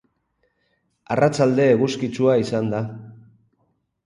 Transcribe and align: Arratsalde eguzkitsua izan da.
Arratsalde 1.15 1.67
eguzkitsua 1.75 2.39
izan 2.45 2.73
da. 2.75 2.81